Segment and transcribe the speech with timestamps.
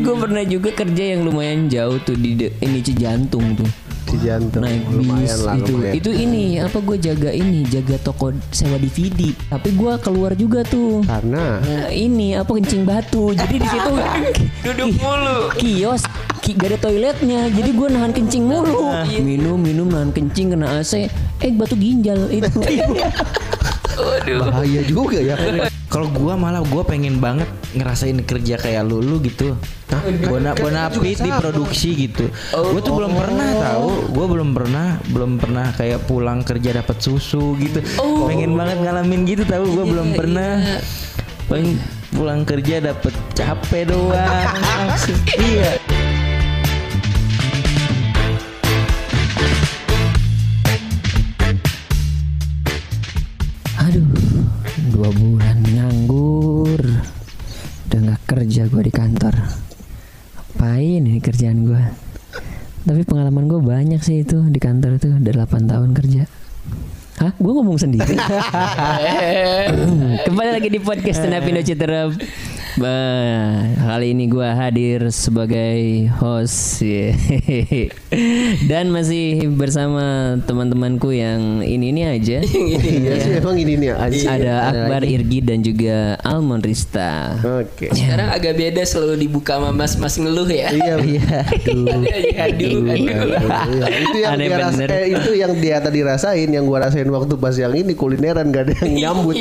[0.00, 3.68] gue pernah juga kerja yang lumayan jauh tuh di de- ini Cijantung tuh.
[4.08, 5.68] Di jantung Naik lumayan bis lah itu.
[5.70, 5.94] lumayan.
[5.94, 9.36] Itu ini apa gue jaga ini, jaga toko sewa DVD.
[9.46, 11.04] Tapi gue keluar juga tuh.
[11.04, 13.30] Karena Nah, ini apa kencing batu.
[13.30, 13.92] Jadi di situ
[14.64, 15.52] Duduk mulu.
[15.54, 16.08] kios
[16.40, 17.52] ki, gak ada toiletnya.
[17.52, 18.88] Jadi gue nahan kencing mulu.
[19.20, 21.04] Minum minum nahan kencing kena AC.
[21.38, 22.64] Eh batu ginjal itu.
[24.48, 25.34] bahaya juga ya.
[25.88, 29.56] Kalau gua malah gua pengen banget ngerasain kerja kayak lu lu gitu.
[30.28, 32.28] Bona Bonapit di produksi gitu.
[32.52, 33.88] Gua tuh belum pernah tahu.
[34.12, 37.80] Gua belum pernah belum pernah kayak pulang kerja dapat susu gitu.
[38.28, 39.64] Pengen banget ngalamin gitu tahu.
[39.74, 40.80] Gua belum pernah.
[41.48, 41.80] Pengen
[42.12, 44.48] pulang kerja dapet capek doang.
[45.38, 45.97] Iya.
[55.08, 56.84] Dua bulan nganggur.
[57.88, 59.40] Udah nggak kerja gue di kantor.
[60.36, 61.80] Apain ini kerjaan gue?
[62.84, 66.28] Tapi pengalaman gue banyak sih itu di kantor itu udah 8 tahun kerja.
[67.24, 67.32] Hah?
[67.40, 68.20] Gue ngomong sendiri.
[70.28, 72.12] Kembali lagi di podcast Tenapindo Citerep.
[72.78, 76.78] Bah, kali ini gue hadir sebagai host
[78.64, 80.04] dan masih bersama
[80.40, 82.38] teman-temanku yang ini ini aja.
[82.98, 84.26] Iya sih emang ini nih anjing.
[84.28, 87.34] Ada Akbar Irgi dan juga Almond Rista.
[87.40, 87.90] Oke.
[87.90, 90.70] Sekarang agak beda selalu dibuka sama mas-mas ngeluh ya.
[90.70, 91.38] Iya, iya.
[92.40, 92.86] Aduh.
[92.88, 93.18] Iya,
[93.98, 94.88] itu yang Aneh dia ras- bener.
[94.92, 98.62] eh, itu yang dia tadi rasain, yang gua rasain waktu pas yang ini kulineran gak
[98.64, 99.34] ada yang nyambut.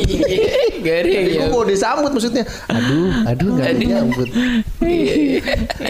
[0.79, 1.37] Garing ya.
[1.37, 2.43] gua mau disambut maksudnya.
[2.67, 4.29] Aduh, aduh gak ada yang nyambut.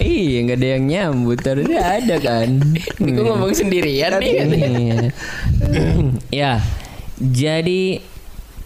[0.02, 1.38] iya, nggak ada yang nyambut.
[1.46, 2.50] Harusnya ada kan.
[2.98, 4.34] Ini gue ngomong sendirian nih.
[4.42, 5.14] Iya.
[6.34, 6.54] ya,
[7.22, 8.02] jadi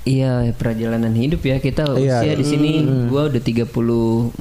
[0.02, 2.26] Iya perjalanan hidup ya kita Iya.
[2.26, 4.34] usia di sini gua udah 34.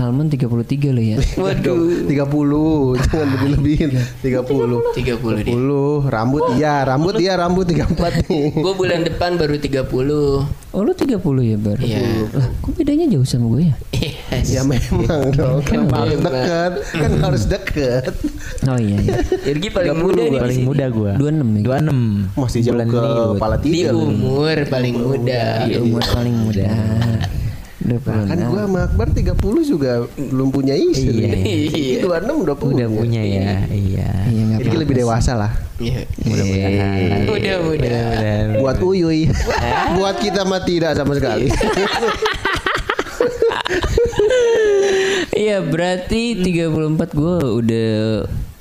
[0.00, 1.16] Almond 33 loh ya.
[1.42, 2.08] Waduh.
[2.08, 3.90] 30, jangan lebih-lebihin.
[4.24, 4.96] 30.
[4.96, 5.54] 30 dia.
[5.54, 8.48] 30, rambut iya, rambut iya, rambut 34 nih.
[8.56, 10.70] Gue bulan depan baru 30.
[10.70, 11.78] Oh lu 30 ya Bar?
[11.82, 11.98] Iya.
[12.30, 13.74] Lah kok bedanya jauh sama gue ya?
[14.40, 18.12] Ya memang dong, kan harus deket, kan harus deket.
[18.64, 19.16] Oh iya iya.
[19.44, 20.40] Irgi paling muda nih.
[20.40, 21.12] Paling muda gua.
[21.18, 21.78] 26 ya?
[21.90, 22.38] 26.
[22.40, 23.00] Masih jauh ke
[23.36, 23.90] kepala Di tiga.
[23.92, 24.06] lu.
[24.08, 25.44] umur paling muda.
[25.66, 26.70] Di umur paling muda.
[27.90, 28.46] Udah Kan pernah.
[28.46, 29.34] gua sama Akbar 30
[29.66, 31.26] juga belum punya istri.
[31.26, 32.06] Iya.
[32.06, 32.06] 26
[32.38, 32.86] udah punya.
[32.86, 33.66] Udah punya ya.
[33.66, 34.10] Iya.
[34.30, 35.50] Iya nggak Jadi lebih dewasa lah.
[35.76, 36.06] Iya.
[36.22, 37.20] Mudah-mudahan.
[37.26, 37.56] Udah.
[37.66, 38.44] Mudah-mudahan.
[38.62, 39.26] Buat Uyuy.
[39.98, 41.50] Buat kita mah tidak sama sekali.
[45.30, 46.70] Iya berarti 34
[47.10, 47.90] gue udah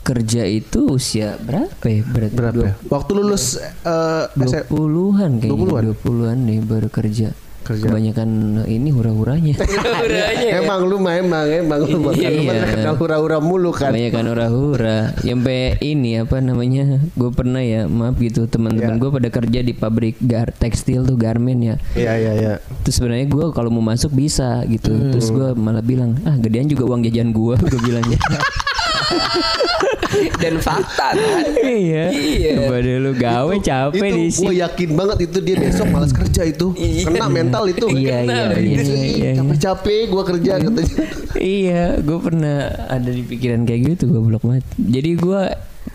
[0.01, 2.01] kerja itu usia berapa ya?
[2.03, 2.73] Berarti Berapa ya?
[2.88, 5.84] Waktu lulus eh, Dua SM puluhan kayaknya 20-an?
[5.94, 7.29] 20-an nih baru kerja.
[7.59, 7.86] Kerja.
[7.86, 8.30] Kebanyakan
[8.66, 9.53] ini hura-huranya.
[10.06, 10.50] Uranya.
[10.58, 12.53] Emang lu mah emang emang lu mah kan Iya.
[12.66, 13.92] terkenal hura-hura mulu kan.
[13.92, 14.97] Kebanyakan hura-hura.
[15.20, 16.97] Sampai ini apa namanya?
[17.14, 19.02] Gue pernah ya, maaf gitu teman-teman Iya.
[19.02, 21.75] gue pada kerja di pabrik gar tekstil tuh garment ya.
[21.94, 22.53] Iya iya iya.
[22.81, 24.90] Terus sebenarnya gue kalau mau masuk bisa gitu.
[25.12, 27.56] Terus gue malah bilang, ah gedean juga uang jajan gue.
[27.70, 28.18] Gue bilangnya.
[30.42, 31.46] Dan fakta kan.
[31.59, 32.09] iya.
[32.09, 32.53] Iya.
[32.66, 34.62] Kepada lu gawe capek di itu gue sini.
[34.64, 36.74] yakin banget itu dia besok malas kerja itu.
[37.06, 37.86] Kena mental itu.
[37.90, 38.58] Iya, iya, Kena.
[38.58, 39.31] iya, iya, iya.
[39.40, 40.96] Capek-capek gue kerja katanya.
[41.38, 42.58] iya, gue pernah
[42.90, 44.66] ada di pikiran kayak gitu, gue blok banget.
[44.78, 45.41] Jadi gue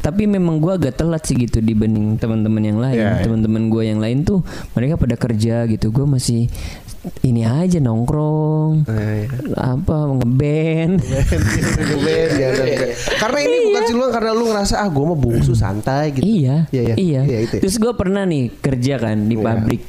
[0.04, 3.00] tapi memang gue agak telat sih gitu dibanding teman-teman yang lain.
[3.00, 3.24] Iya, iya.
[3.24, 4.44] Teman-teman gue yang lain tuh
[4.76, 5.88] mereka pada kerja gitu.
[5.88, 6.52] Gue masih
[7.20, 11.00] ini aja nongkrong, Iya, apa ngeband.
[12.04, 12.48] Ben, ya.
[13.16, 16.24] Karena ini bukan sih lu karena lu ngerasa ah gue mah bungsu santai gitu.
[16.24, 16.94] Iya, Iya, iya.
[16.96, 17.20] iya.
[17.24, 17.62] Iya, itu ya.
[17.64, 19.44] Terus gue pernah nih kerja kan di Iya.
[19.44, 19.82] pabrik.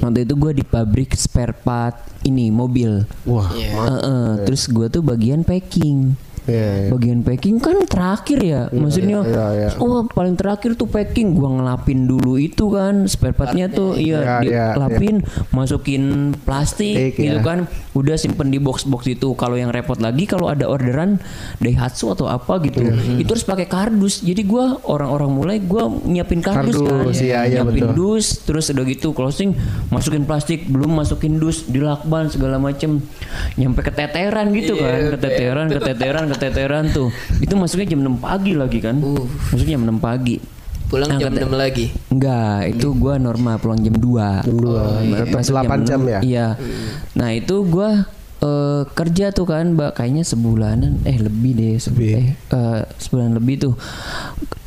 [0.00, 3.04] Waktu itu gue di pabrik spare part ini mobil.
[3.24, 3.68] Wah, Iya.
[3.72, 3.92] mantap.
[3.96, 6.16] Heeh, terus gue tuh bagian packing.
[6.48, 6.88] Iya, iya.
[6.88, 9.20] Bagian packing kan terakhir ya, maksudnya.
[9.20, 9.68] iya, iya.
[9.76, 14.36] Oh paling terakhir tuh packing, gua ngelapin dulu itu kan spare partnya tuh, iya, Iya,
[14.48, 15.20] iya, dilapin,
[15.52, 17.44] masukin plastik, gitu iya.
[17.44, 19.36] kan, udah simpen di box-box itu.
[19.36, 21.20] Kalau yang repot lagi, kalau ada orderan
[21.60, 23.20] Daihatsu atau apa gitu, Iya.
[23.20, 24.24] itu harus pakai kardus.
[24.24, 28.16] Jadi gua orang-orang mulai gua nyiapin kardus, kan, Kardus, iya, iya, nyiapin betul.
[28.16, 29.52] dus, terus udah gitu closing,
[29.92, 33.04] masukin plastik, belum masukin dus, dilakban segala macem,
[33.60, 36.24] nyampe keteteran gitu kan, keteteran, keteteran, keteteran
[36.88, 37.08] tuh.
[37.38, 38.96] Itu masuknya jam 6 pagi lagi kan.
[39.50, 40.36] Masuknya jam 6 pagi.
[40.88, 41.86] Pulang Nah, jam kata- 6 lagi.
[42.08, 44.40] Enggak, itu gua normal pulang jam 2.
[44.40, 44.82] Jam 2.
[45.20, 46.18] Tetap 8 jam ya?
[46.20, 46.46] Iya.
[47.12, 48.08] Nah, itu gua
[48.38, 52.10] eh, kerja tuh kan, Mbak, kayaknya sebulanan eh lebih deh, Lebih.
[52.14, 53.74] eh eh, sebulan lebih tuh.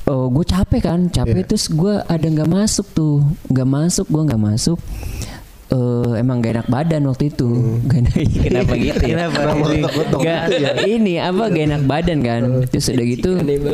[0.04, 1.24] Oh, gue capek kan, Iya.
[1.24, 4.76] capek terus gua ada nggak masuk tuh, nggak masuk, gua nggak masuk.
[5.72, 7.48] Eh, emang gak enak badan waktu itu.
[7.88, 8.16] Gak enak,
[8.46, 9.28] kenapa gitu ya?
[9.28, 9.40] Kenapa?
[10.20, 10.42] Gak,
[10.86, 12.42] ini apa gak enak badan kan.
[12.68, 13.30] Terus udah gitu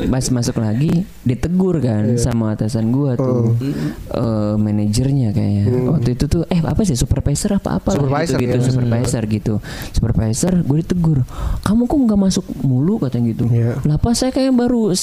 [0.07, 3.57] pas masuk lagi ditegur kan sama atasan gua tuh.
[4.13, 5.63] Eh, manajernya kayaknya.
[5.89, 8.67] Waktu itu tuh eh apa sih supervisor apa apa Supervisor, gitu, gitu ya.
[8.69, 9.53] supervisor gitu.
[9.91, 11.19] Supervisor gue ditegur.
[11.65, 13.45] Kamu kok nggak masuk mulu katanya gitu.
[13.49, 13.81] Iya.
[13.87, 14.93] Lah pas saya kayak baru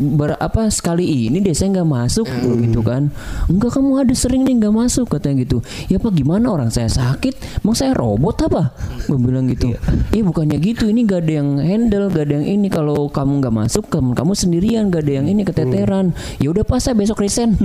[0.00, 2.26] ber, apa sekali ini deh saya nggak masuk
[2.64, 3.12] gitu kan.
[3.46, 5.60] Enggak kamu ada sering nih nggak masuk katanya gitu.
[5.92, 8.72] Ya apa gimana orang saya sakit, emang saya robot apa?
[9.04, 9.74] Gue bilang gitu.
[10.14, 12.68] Iya bukannya gitu, ini gak ada yang handle, gak ada yang ini.
[12.70, 16.14] Kalau kamu nggak masuk, kamu, kamu sendirian, gak ada yang ini keteteran.
[16.38, 17.58] Ya udah pas saya besok resign.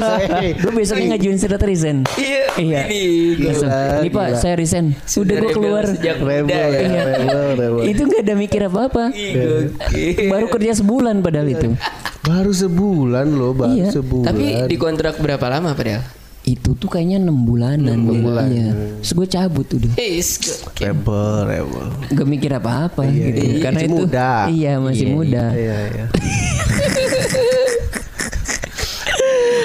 [0.62, 2.04] Gue besoknya ngajuin surat resign.
[2.18, 2.44] Iya.
[2.58, 2.80] Iya.
[2.90, 3.70] Ini Langsung,
[4.02, 4.86] Ini pak saya resign.
[4.98, 5.84] Udah gue keluar.
[5.86, 7.82] Sejak Rebel muda ya, rebel, rebel.
[7.86, 9.04] Itu gak ada mikir apa-apa.
[9.14, 10.28] Gokil.
[10.28, 11.68] Baru kerja sebulan padahal itu.
[12.24, 13.90] Baru sebulan loh, baru Iya.
[13.94, 14.26] sebulan.
[14.26, 16.02] Tapi di kontrak berapa lama padahal?
[16.48, 17.92] Itu tuh kayaknya enam bulanan.
[17.92, 18.18] Enam deh.
[18.18, 18.48] bulan.
[18.48, 18.68] Iya.
[18.98, 19.92] Terus gue cabut udah.
[20.78, 21.86] Rebel, rebel.
[22.08, 23.40] Gak mikir apa-apa Iya, gitu.
[23.44, 23.60] iya.
[23.60, 24.30] Karena Masih itu muda.
[24.48, 25.44] Iya masih Iya, muda.
[25.52, 26.06] Iya, iya.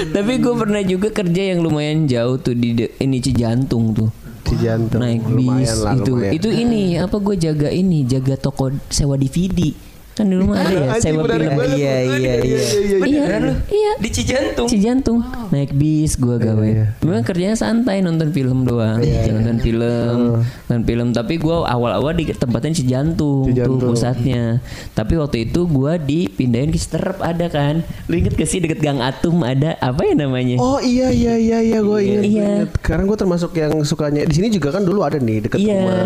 [0.06, 4.10] Tapi gue pernah juga kerja yang lumayan jauh tuh di de- ini Cijantung tuh.
[4.44, 5.00] Si jantung.
[5.00, 6.12] Naik bis lah, itu.
[6.12, 6.32] lumayan.
[6.36, 9.72] Itu ini apa gue jaga ini jaga toko sewa DVD.
[10.14, 11.50] Kan di rumah ada ya sewa film.
[11.74, 12.34] Iya, iya, iya.
[12.38, 12.98] iya.
[13.02, 13.92] Iya, iya.
[13.98, 14.66] Di Cijantung.
[14.70, 15.18] Cijantung
[15.50, 16.62] naik bis gua gawe.
[16.62, 16.94] iya.
[17.02, 20.18] Memang kerjanya santai nonton film doang, nonton film,
[20.66, 21.06] nonton film.
[21.10, 23.78] Tapi gua awal-awal di tempatnya Cijantung, Cijantung.
[23.78, 24.62] tuh pusatnya.
[24.92, 27.82] Tapi waktu itu gua dipindahin ke Sterp ada kan.
[28.06, 30.56] Lu inget gak sih deket Gang Atum ada apa ya namanya?
[30.58, 32.22] Oh iya iya iya iya gue ingat.
[32.22, 32.22] Iya.
[32.22, 32.66] gua ingat.
[32.78, 35.74] Sekarang gue termasuk yang sukanya di sini juga kan dulu ada nih dekat Iya.
[35.74, 35.98] rumah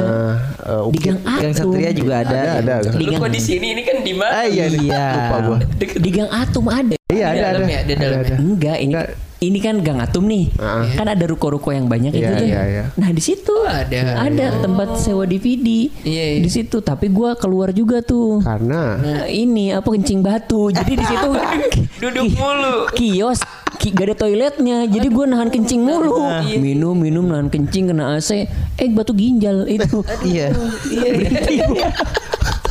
[0.65, 0.99] uh, di.
[0.99, 1.43] Gang Atum.
[1.45, 2.41] Yang Satria juga ada.
[2.59, 2.91] Ada ada.
[2.95, 3.67] Di Lu Gang kok di sini?
[3.69, 4.33] Ini kan di mana?
[4.41, 5.05] Eh iya, Iya.
[5.13, 5.59] lupa gue.
[5.97, 6.97] di Gang Atum ada.
[7.09, 7.49] Iya ada ada.
[7.55, 8.37] dalam ya, di dalam Ada, ada.
[8.39, 9.07] Enggak, ini Enggak.
[9.39, 10.45] ini kan Gang Atum nih.
[10.57, 10.85] Ah.
[10.85, 12.47] Kan ada ruko-ruko yang banyak Iya, itu tuh.
[12.47, 12.85] iya, iya.
[12.95, 14.03] Nah, di situ Ada.
[14.21, 15.89] ada tempat sewa DVD.
[16.03, 16.39] Iya, iya.
[16.39, 18.41] Di situ, tapi gua keluar juga tuh.
[18.41, 20.69] Karena Nah, ini apa kencing batu.
[20.69, 21.29] Jadi di situ
[22.03, 22.93] Duduk mulu.
[22.93, 23.41] kios
[23.79, 24.85] ki, gak ada toiletnya.
[24.85, 26.19] Jadi gua nahan kencing mulu.
[26.59, 28.45] Minum minum nahan kencing kena AC.
[28.75, 30.03] Eh batu ginjal itu.
[30.21, 30.51] Iya.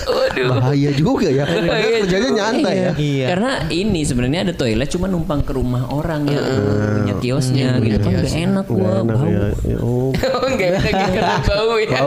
[0.06, 0.48] Waduh.
[0.54, 1.44] bahaya juga ya.
[1.98, 2.92] Kerjanya nyantai ya.
[2.94, 3.26] Iya.
[3.34, 8.12] Karena ini sebenarnya ada toilet cuma numpang ke rumah orang yang punya kiosnya gitu kan
[8.20, 9.26] gak enak gua Enak bau.
[9.28, 9.78] ya.
[9.82, 10.10] Oh.
[10.38, 12.00] Oh enggak enak karena bau ya.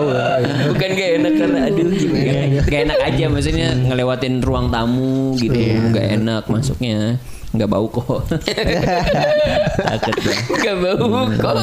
[0.70, 2.32] Bukan gak enak karena aduh gimana.
[2.62, 5.58] Gak enak aja maksudnya ngelewatin ruang tamu gitu
[5.90, 7.18] nggak enak masuknya
[7.50, 8.30] nggak bau kok
[9.90, 10.34] takut gua.
[10.54, 11.56] Enggak bau kok.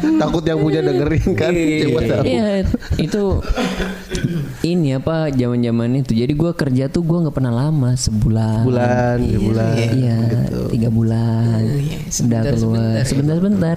[0.00, 1.52] Takut yang punya dengerin kan.
[1.52, 2.22] Coba tahu.
[2.24, 2.46] Iya
[2.96, 3.24] itu
[4.64, 9.16] ini apa zaman zaman itu jadi gua kerja tuh gua nggak pernah lama sebulan Bulan,
[9.22, 9.74] ya bulan.
[9.92, 10.16] iya
[10.72, 11.98] tiga bulan iya.
[12.00, 13.04] udah Sebentar, keluar sebentar.
[13.04, 13.76] sebentar sebentar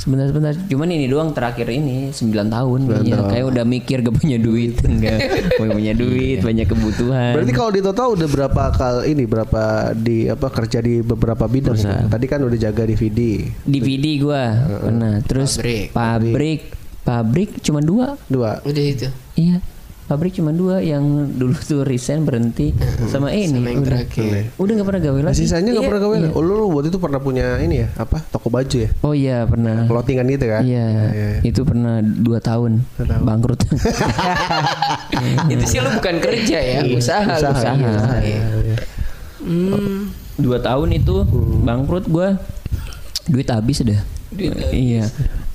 [0.00, 0.52] sebentar sebentar.
[0.66, 2.80] Cuman ini doang terakhir ini 9 tahun.
[2.88, 4.80] Kayaknya kayak udah mikir gak punya duit.
[4.88, 5.18] Enggak.
[5.60, 7.32] Gak punya duit banyak kebutuhan.
[7.36, 9.62] Berarti kalau di total udah berapa kali ini berapa
[9.92, 12.08] di apa kerja di beberapa bidang?
[12.08, 13.44] Tadi kan udah jaga DVD.
[13.68, 14.44] DVD gua.
[14.80, 15.14] Pernah.
[15.22, 15.92] Terus Pabrik.
[15.92, 16.60] pabrik.
[17.04, 18.16] Pabrik cuma dua.
[18.26, 18.60] Dua.
[18.64, 19.08] Udah itu.
[19.36, 19.60] iya
[20.10, 22.74] pabrik cuma dua yang dulu tuh resign berhenti
[23.06, 24.50] sama ini Sama yang udah terakhir.
[24.56, 26.16] udah nggak pernah gawe Nah, lagi sisanya nggak Iya, pernah gawe.
[26.32, 28.90] Oh, lu, lu waktu itu pernah punya ini ya apa toko baju ya?
[29.00, 30.62] oh iya pernah Clothingan gitu kan?
[30.62, 31.28] Iya, iya.
[31.40, 33.22] itu pernah dua tahun, tahun.
[33.22, 33.60] bangkrut.
[35.52, 37.36] Itu sih lu bukan kerja ya, usaha.
[37.36, 37.74] Usaha, usaha.
[37.76, 37.86] iya,
[38.18, 38.20] Iya.
[38.20, 38.76] iya, iya.
[39.40, 40.10] Hmm.
[40.34, 41.24] dua tahun itu
[41.62, 42.40] bangkrut gua,
[43.26, 44.00] duit habis udah.
[44.70, 45.04] Iya,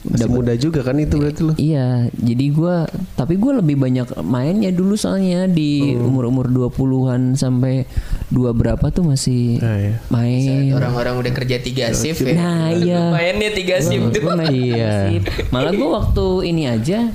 [0.06, 1.54] Masih muda juga kan itu berarti lu.
[1.56, 2.06] iya.
[2.12, 7.90] Jadi gua, tapi gua lebih banyak mainnya dulu soalnya di umur umur 20-an sampai
[8.28, 9.94] dua berapa tuh masih Nah, iya.
[10.08, 10.70] main.
[10.72, 12.36] Orang-orang udah kerja tiga shift ya.
[12.36, 13.02] Nah, iya.
[13.10, 14.30] Mainnya tiga shift tuh.
[14.46, 15.18] Iya.
[15.54, 17.10] Malah gue waktu ini aja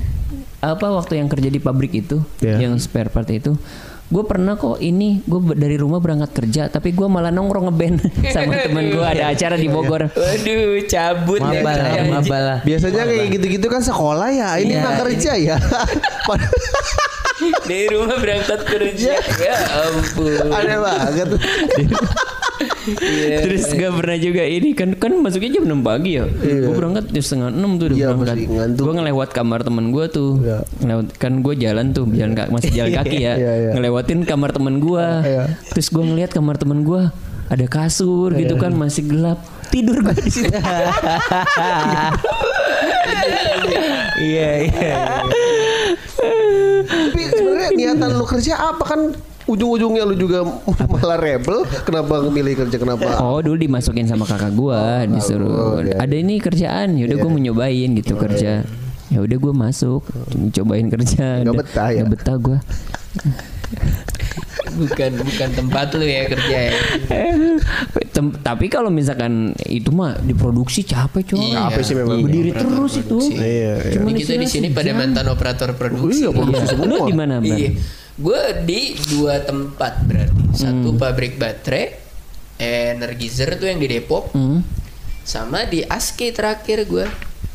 [0.59, 2.61] apa waktu yang kerja di pabrik itu, Iya.
[2.61, 3.57] yang spare part itu,
[4.11, 8.03] gue pernah kok ini gue dari rumah berangkat kerja, tapi gue malah nongkrong ngeband
[8.35, 10.11] sama temen gue ada acara di Bogor.
[10.11, 11.63] Waduh, cabut ya.
[11.63, 12.11] Mabal, Anjing.
[12.11, 12.59] mabal lah.
[12.61, 14.59] Biasanya kayak gitu-gitu kan sekolah ya.
[14.59, 14.83] Ini Iya.
[14.83, 15.55] mah kerja ya.
[16.27, 16.59] Padahal
[17.63, 19.17] Dari rumah berangkat kerja.
[19.17, 20.51] Ya ampun.
[20.51, 21.27] Aneh banget.
[23.01, 23.37] Iya.
[23.45, 26.25] Terus gak pernah juga ini kan kan masuknya jam 6 pagi ya.
[26.41, 28.37] Gue berangkat jam setengah 6 tuh udah Iya, berangkat.
[28.77, 30.31] Gue ngelewat kamar temen gue tuh.
[30.41, 30.57] Iya.
[30.81, 33.33] Ngelewat kan gue jalan tuh jalan kaki masih jalan kaki ya.
[33.37, 33.71] Iya, iya.
[33.77, 35.05] Ngelewatin kamar temen gue.
[35.25, 35.43] Iya.
[35.73, 37.01] Terus gue ngeliat kamar temen gue
[37.51, 39.39] ada kasur gitu kan masih gelap.
[39.71, 40.51] Tidur gue di situ.
[44.21, 44.95] Iya, iya.
[46.85, 49.01] Tapi sebenarnya niatan lu kerja apa kan
[49.51, 50.47] ujung-ujungnya lu juga
[50.87, 51.63] malah rebel.
[51.83, 53.19] Kenapa milih kerja kenapa?
[53.19, 55.99] Oh dulu dimasukin sama kakak gua disuruh oh, iya.
[55.99, 58.63] ada ini kerjaan ya udah gua mau nyobain gitu kerja
[59.07, 60.01] ya udah gua masuk
[60.51, 61.99] cobain kerja Nggak betah ya?
[61.99, 62.57] nggak betah gua
[64.71, 66.79] bukan bukan tempat lu ya kerja ya.
[68.11, 71.67] Tem- tapi kalau misalkan itu mah diproduksi capek coy Iya.
[71.67, 72.23] Apa sih memang?
[72.23, 73.43] berdiri terus itu Iya,
[73.83, 73.93] iya.
[73.99, 76.23] Cuma Ini kita di sini pada mantan operator produksi.
[76.23, 76.87] Iya, produksi semua.
[76.87, 77.51] lu di mana Bang?
[77.51, 77.71] Iya.
[78.21, 80.41] Gue di dua tempat berarti.
[80.53, 81.97] Satu pabrik baterai,
[82.55, 84.61] Energizer tuh yang di Depok, Hmm.
[85.23, 87.05] sama di Aske terakhir gue.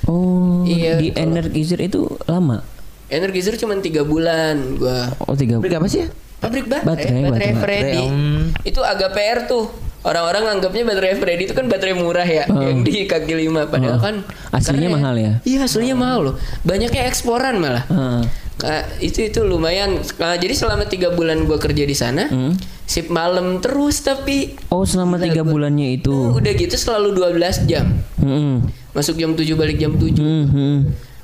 [0.05, 2.63] oh Iya, di kalau- Energizer itu lama
[3.07, 4.99] Energizer cuma tiga bulan gue.
[5.21, 6.07] oh tiga Pabrik apa sih?
[6.37, 7.53] Pabrik baterai, Baterai, baterai, baterai.
[7.57, 7.87] Freddy.
[7.97, 8.43] Baterai, hmm.
[8.63, 9.67] Itu agak PR tuh.
[10.03, 13.67] Orang-orang anggapnya baterai Freddy itu kan baterai murah ya, yang di kaki lima.
[13.67, 14.01] Padahal Oh.
[14.01, 14.15] kan
[14.53, 14.95] Aslinya keren.
[14.97, 15.33] mahal ya?
[15.43, 16.35] Iya, aslinya mahal loh.
[16.63, 17.83] Banyaknya eksporan malah.
[17.85, 18.23] Heeh.
[18.57, 20.01] Ka- itu itu lumayan.
[20.01, 22.57] Ka- jadi selama tiga bulan gue kerja di sana, Hmm.
[22.83, 28.01] sip malam terus tapi oh selama tiga bulannya itu udah gitu selalu 12 jam.
[28.17, 28.65] Hmm.
[28.91, 30.77] Masuk jam 7 balik jam 7 Hmm, hmm.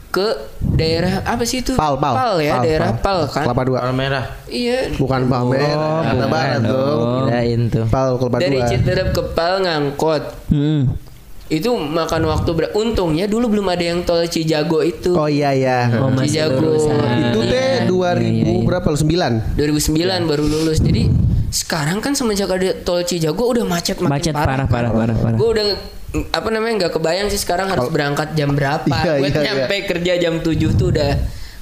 [0.08, 0.28] ke
[0.76, 1.72] daerah apa sih itu?
[1.72, 2.36] Pal, pal.
[2.38, 3.24] ya, Pal, daerah pal.
[3.24, 3.44] Pal, kan.
[3.48, 3.76] Kelapa dua.
[3.80, 4.24] Warna merah.
[4.44, 4.92] Iya.
[4.92, 7.00] Bukan pamer, Kelapa Barat dong.
[7.24, 7.84] Kirain tuh.
[7.88, 8.68] Pal kelapa Dari dua.
[8.68, 10.22] Citerep ke Pal ngangkot.
[10.52, 10.92] Hmm.
[11.52, 15.12] Itu makan waktu ber Untungnya dulu belum ada yang tol Cijago itu.
[15.12, 15.92] Oh iya ya.
[16.00, 16.64] Oh, Cijago.
[16.64, 16.96] lulusan.
[17.28, 18.86] Itu teh 2000 berapa?
[18.88, 18.96] lu?
[18.96, 19.60] 9.
[19.60, 20.80] 2009 baru lulus.
[20.80, 21.12] Jadi
[21.52, 24.64] sekarang kan semenjak ada tol Cijago udah macet makin Macet parah.
[24.64, 25.36] parah, parah, parah, parah.
[25.36, 25.66] Gue udah
[26.32, 28.88] apa namanya nggak kebayang sih sekarang harus berangkat jam berapa.
[29.04, 31.10] Iya, gue iya, nyampe kerja jam 7 tuh udah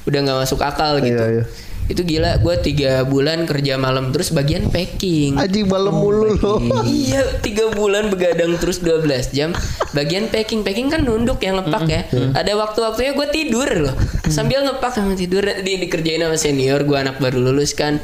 [0.07, 1.19] udah nggak masuk akal gitu.
[1.19, 1.45] Iya, iya.
[1.91, 5.35] Itu gila gue tiga bulan kerja malam terus bagian packing.
[5.35, 6.39] Anjing malam mulu.
[6.39, 6.63] loh.
[6.87, 9.51] iya tiga bulan begadang terus 12 jam.
[9.91, 12.03] Bagian packing packing kan nunduk yang ngepak ya.
[12.39, 13.95] Ada waktu-waktunya gue tidur loh.
[14.31, 17.99] Sambil ngepak sama tidur di dikerjain sama senior gue anak baru lulus kan.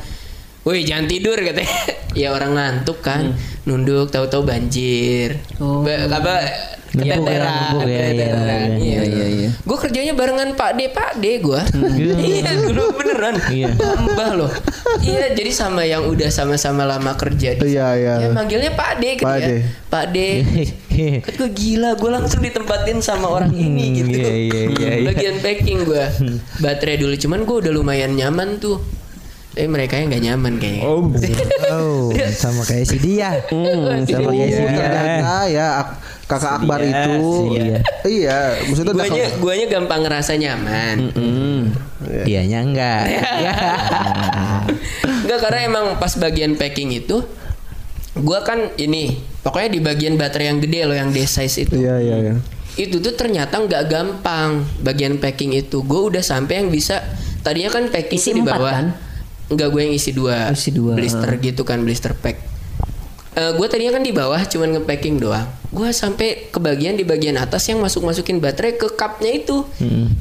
[0.67, 1.71] Woi jangan tidur katanya.
[2.17, 3.37] Ya orang ngantuk kan.
[3.69, 5.37] Nunduk tahu-tahu banjir.
[5.61, 5.85] Oh.
[5.85, 6.35] Ba- apa
[6.97, 8.69] Ngebuk ya, ngebuk ya, iya, keteteran.
[8.73, 9.49] iya, Iya iya, iya.
[9.61, 11.61] Gue kerjanya barengan Pak D Pak D gue
[12.33, 13.69] Iya dulu beneran Iya.
[13.77, 14.53] Mbah loh
[14.99, 18.13] Iya jadi sama yang udah sama-sama lama kerja di Iya, iya.
[18.19, 19.47] Ya manggilnya Pak D kan Pak ya.
[19.47, 19.51] D.
[19.87, 20.17] Pak D.
[20.97, 24.17] Kan gue gila, gue langsung ditempatin sama orang ini gitu.
[24.17, 25.07] iya, iya, iya, iya.
[25.07, 26.05] Bagian packing gue.
[26.57, 28.81] Baterai dulu, cuman gue udah lumayan nyaman tuh.
[29.53, 30.83] Tapi mereka yang nggak nyaman kayaknya.
[30.85, 31.13] Oh,
[32.35, 33.45] sama kayak si dia.
[33.47, 34.85] Hmm, sama kayak si Oh, dia.
[34.89, 35.67] ternyata ya
[36.27, 37.15] ak- kakak Akbar Iya, itu.
[37.55, 37.79] iya.
[38.03, 40.97] Iya, maksudnya udah Guanya, guanya gampang ngerasa nyaman.
[42.23, 43.03] Dianya enggak.
[45.23, 47.23] Enggak karena emang pas bagian packing itu,
[48.13, 51.75] gue kan ini pokoknya di bagian baterai yang gede loh yang D size itu.
[51.77, 52.35] Iya, iya, iya.
[52.77, 57.01] itu tuh ternyata nggak gampang bagian packing itu gue udah sampai yang bisa
[57.41, 58.87] tadinya kan packing Isi di bawah kan?
[59.49, 62.37] nggak gue yang isi dua Isi dua, blister gitu kan blister pack
[63.33, 65.45] gue tadinya kan di bawah cuman nge-packing doang
[65.77, 69.69] gue sampai ke bagian di bagian atas yang masuk masukin baterai ke cupnya itu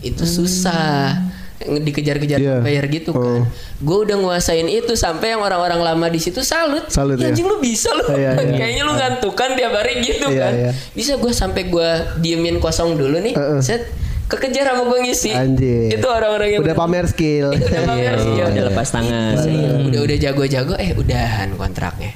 [0.01, 1.15] itu susah
[1.57, 2.55] dikejar-kejar Iya.
[2.59, 3.47] bayar gitu kan
[3.77, 7.31] gue udah nguasain itu sampai yang orang-orang lama di situ salut Salut, ya, ya.
[7.31, 8.53] anjing lu bisa lu Iya, iya.
[8.53, 10.71] kayaknya lu ngantukan tiap hari gitu Iya, kan iya.
[10.91, 13.59] bisa gue sampai gue diemin kosong dulu nih Heeh.
[13.63, 13.88] set
[14.25, 15.89] kekejar sama gue ngisi Anjir.
[15.91, 17.53] itu orang-orang yang Udah pamer skill.
[17.53, 18.43] udah pamer sih, ya.
[18.47, 19.33] udah lepas tangan.
[19.39, 22.12] Iya, udah udah jago-jago eh udahan kontraknya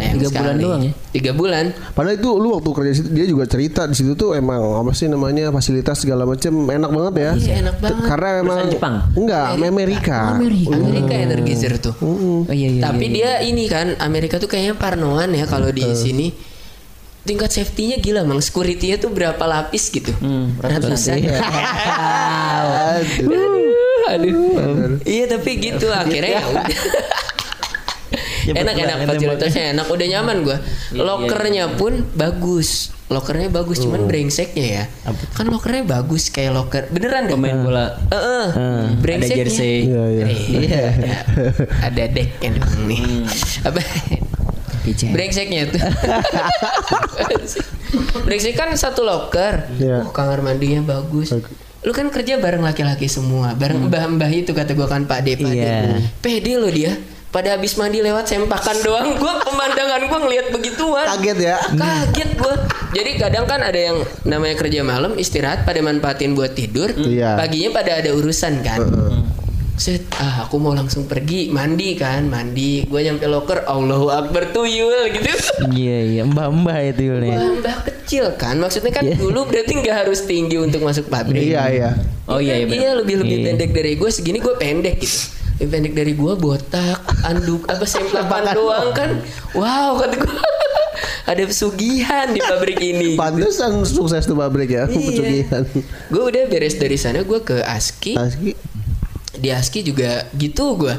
[0.00, 0.62] sayang Tiga bulan sekali.
[0.62, 0.92] doang ya?
[1.10, 4.32] tiga bulan Padahal itu lu waktu kerja di situ dia juga cerita di situ tuh
[4.32, 7.30] emang apa sih namanya fasilitas segala macem enak banget ya.
[7.36, 8.04] Iya, enak banget.
[8.06, 8.94] Karena emang Perusahaan Jepang?
[9.14, 10.18] Enggak, Amerika.
[10.32, 10.72] Amerika.
[10.74, 12.82] Amerika Energizer tuh Oh iya iya.
[12.82, 16.32] tapi dia ini kan Amerika tuh kayaknya parnoan ya kalau di sini
[17.20, 21.20] tingkat safety-nya gila mang security-nya tuh berapa lapis gitu Hmm, ratusan
[22.80, 23.68] Aduh.
[24.08, 26.80] aduh iya tapi gitu akhirnya ya udah Ya,
[28.48, 30.58] enak betul, enak ini fasilitasnya enak udah nyaman gua
[30.94, 34.84] lokernya pun bagus lokernya bagus cuman brengseknya ya
[35.34, 37.86] kan lokernya bagus kayak loker beneran deh Pemain bola.
[38.12, 38.46] Heeh.
[38.54, 39.38] Ada Brengseknya.
[39.42, 39.76] jersey.
[39.90, 40.26] Iya, iya.
[40.30, 40.84] Iya.
[41.90, 43.02] Ada decknya dong nih.
[43.64, 43.80] Apa?
[44.86, 45.10] Pijet.
[45.10, 45.80] Brengseknya tuh.
[48.26, 49.66] Brengsek kan satu loker.
[49.76, 50.06] Iya.
[50.06, 51.34] Oh, kamar mandinya bagus.
[51.80, 55.50] Lu kan kerja bareng laki-laki semua, bareng mbah-mbah itu kata gua kan Pak D, Pak
[55.50, 55.58] D.
[55.58, 55.98] Iya.
[56.20, 56.94] Pede lo dia.
[57.30, 61.06] Pada habis mandi lewat sempakan doang, gua pemandangan gua ngelihat begituan.
[61.08, 61.56] Kaget ya.
[61.62, 62.54] Kaget gua.
[62.90, 63.96] Jadi kadang kan ada yang
[64.26, 66.90] namanya kerja malam istirahat pada manfaatin buat tidur.
[66.90, 67.38] Iya.
[67.38, 68.82] Paginya pada ada urusan kan.
[69.80, 72.84] Set, ah aku mau langsung pergi mandi kan, mandi.
[72.84, 75.30] Gua nyampe loker, Allahu Akbar tuyul gitu.
[75.70, 77.30] Iya iya mbak-mbak itu Yul, nih.
[77.30, 78.58] Wah, mbah kecil kan.
[78.58, 81.46] Maksudnya kan dulu berarti nggak harus tinggi untuk masuk pabrik.
[81.46, 81.90] Iya, iya.
[82.26, 82.66] Oh iya iya.
[82.66, 83.46] Iya lebih lebih Iya.
[83.54, 85.38] pendek dari gue segini gue pendek gitu.
[85.62, 89.10] Pendek dari gua botak anduk apa semplakan doang kan
[89.52, 90.40] wow kata gua
[91.22, 94.98] ada pesugihan di pabrik ini Pantesan sukses tuh pabrik ya, Iya.
[95.00, 95.62] pesugihan.
[96.08, 98.52] gue udah beres dari sana gue ke ASKI Aski
[99.32, 100.90] di ASKI juga gitu gue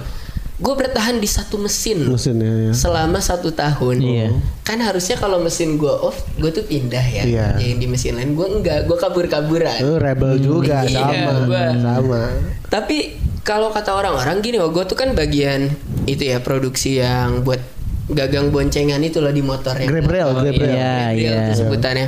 [0.57, 2.53] gue bertahan di satu mesin mesin ya.
[2.69, 2.71] ya.
[2.71, 4.27] selama satu tahun Iya.
[4.61, 7.47] kan harusnya kalau mesin gue off gue tuh pindah ya Iya.
[7.59, 11.33] yang di mesin lain gue enggak gue kabur kaburan Oh, rebel juga Iya, sama.
[11.43, 12.21] gua- Sama.
[12.69, 15.73] tapi kalau kata orang-orang gini oh gue tuh kan bagian
[16.05, 17.61] itu ya produksi yang buat
[18.07, 20.73] gagang boncengan itu loh di motor yang Grab rail, Oh, grab rail.
[20.73, 21.55] iya, Iya, rail iya.
[21.55, 22.07] sebutannya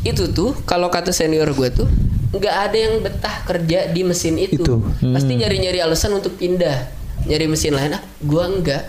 [0.00, 1.88] itu tuh kalau kata senior gue tuh
[2.28, 4.84] nggak ada yang betah kerja di mesin itu, Itu.
[5.00, 6.86] pasti nyari-nyari alasan untuk pindah
[7.24, 8.82] nyari mesin lain ah gue enggak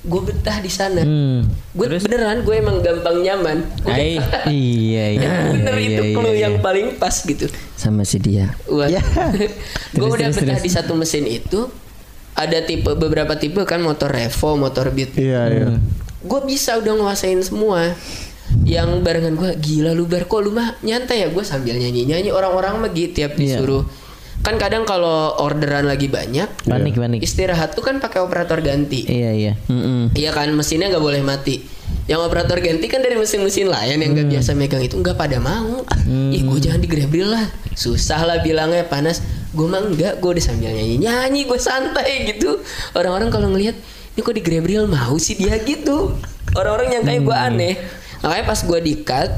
[0.00, 1.42] gue betah di sana Hmm.
[1.74, 4.14] gue beneran gue emang gampang nyaman Ai,
[4.46, 5.30] iya iya.
[5.50, 6.40] bener iya, itu iya, clue iya.
[6.46, 8.86] yang paling pas gitu sama si dia Wah.
[8.86, 9.02] Ya.
[9.98, 10.64] gue udah terus, betah terus.
[10.64, 11.66] di satu mesin itu.
[12.34, 15.18] Ada tipe beberapa tipe kan motor Revo, motor Beat.
[15.18, 15.66] Iya, iya.
[16.20, 17.90] Gue bisa udah nguasain semua.
[18.62, 22.30] Yang barengan gue gila lu bar kok lu mah nyantai ya gue sambil nyanyi nyanyi
[22.30, 23.58] orang-orang mah gitu tiap Iya.
[23.58, 23.82] disuruh.
[24.42, 27.20] Kan kadang kalau orderan lagi banyak Panik panik.
[27.20, 29.04] istirahat tuh kan pakai operator ganti.
[29.04, 29.52] Iya iya.
[29.68, 30.14] Mm-mm.
[30.16, 31.60] Iya kan mesinnya nggak boleh mati.
[32.08, 35.84] Yang operator ganti kan dari mesin-mesin lain yang nggak biasa megang itu nggak pada mau.
[36.08, 37.44] Ih gue jangan di Grabril lah.
[37.76, 39.20] Susah lah bilangnya panas.
[39.52, 40.16] Gue mah enggak.
[40.22, 42.64] Gue udah sambil nyanyi nyanyi gue santai gitu.
[42.96, 43.76] Orang-orang kalau ngelihat
[44.16, 46.16] ini kok di Grabril mau sih dia gitu.
[46.56, 47.74] Orang-orang yang kayak gue aneh.
[48.24, 49.30] Makanya pas gue di cut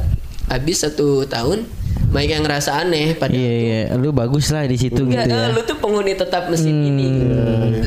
[0.47, 1.67] habis satu tahun
[2.09, 3.81] banyak yang ngerasa aneh pada Iya iya.
[3.95, 5.45] Lu bagus lah di situ Enggak, gitu ya.
[5.45, 7.07] eh, lu tuh penghuni tetap mesin ini.
[7.13, 7.37] gitu.